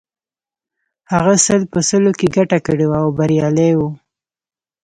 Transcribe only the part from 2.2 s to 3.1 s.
ګټه کړې وه او